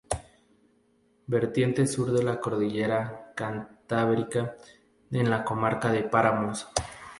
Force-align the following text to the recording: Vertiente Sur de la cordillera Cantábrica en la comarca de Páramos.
Vertiente 1.27 1.85
Sur 1.85 2.11
de 2.11 2.23
la 2.23 2.39
cordillera 2.39 3.33
Cantábrica 3.35 4.57
en 5.11 5.29
la 5.29 5.43
comarca 5.45 5.91
de 5.91 6.01
Páramos. 6.01 6.67